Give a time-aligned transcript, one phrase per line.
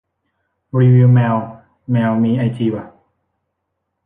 [0.79, 1.35] รีวิวแมว
[1.91, 2.85] แมวมีไอจีว่ะ